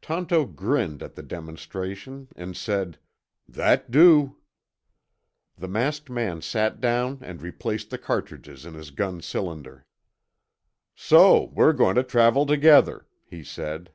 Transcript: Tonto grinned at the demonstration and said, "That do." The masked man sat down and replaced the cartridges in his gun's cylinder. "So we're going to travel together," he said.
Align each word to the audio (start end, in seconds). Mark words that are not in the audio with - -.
Tonto 0.00 0.46
grinned 0.46 1.02
at 1.02 1.14
the 1.14 1.22
demonstration 1.22 2.28
and 2.36 2.56
said, 2.56 2.96
"That 3.46 3.90
do." 3.90 4.38
The 5.58 5.68
masked 5.68 6.08
man 6.08 6.40
sat 6.40 6.80
down 6.80 7.18
and 7.20 7.42
replaced 7.42 7.90
the 7.90 7.98
cartridges 7.98 8.64
in 8.64 8.72
his 8.72 8.90
gun's 8.90 9.26
cylinder. 9.26 9.84
"So 10.94 11.50
we're 11.54 11.74
going 11.74 11.96
to 11.96 12.02
travel 12.02 12.46
together," 12.46 13.06
he 13.26 13.44
said. 13.44 13.92